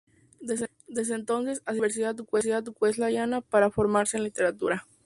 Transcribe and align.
Desde 0.39 1.13
entonces, 1.13 1.61
asistió 1.67 2.07
a 2.09 2.13
la 2.13 2.21
Universidad 2.23 2.65
Wesleyana, 2.81 3.41
para 3.41 3.69
formarse 3.69 4.17
en 4.17 4.23
literatura. 4.23 4.87